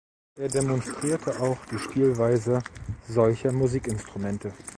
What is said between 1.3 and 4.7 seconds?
auch die Spielweise solcher Musikinstrumente.